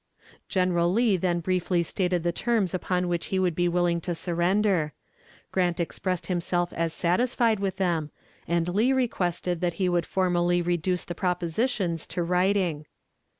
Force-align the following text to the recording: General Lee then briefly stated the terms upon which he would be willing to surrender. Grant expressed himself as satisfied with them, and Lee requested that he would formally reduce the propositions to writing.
General 0.49 0.91
Lee 0.91 1.15
then 1.15 1.41
briefly 1.41 1.83
stated 1.83 2.23
the 2.23 2.31
terms 2.31 2.73
upon 2.73 3.07
which 3.07 3.27
he 3.27 3.37
would 3.37 3.53
be 3.53 3.67
willing 3.67 4.01
to 4.01 4.15
surrender. 4.15 4.93
Grant 5.51 5.79
expressed 5.79 6.25
himself 6.25 6.73
as 6.73 6.91
satisfied 6.91 7.59
with 7.59 7.77
them, 7.77 8.09
and 8.47 8.67
Lee 8.67 8.93
requested 8.93 9.61
that 9.61 9.73
he 9.73 9.87
would 9.87 10.07
formally 10.07 10.59
reduce 10.59 11.05
the 11.05 11.13
propositions 11.13 12.07
to 12.07 12.23
writing. 12.23 12.87